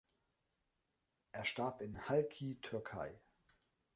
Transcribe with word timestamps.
Er 1.31 1.45
starb 1.45 1.83
in 1.83 2.09
Halki, 2.09 2.57
Türkei. 2.61 3.21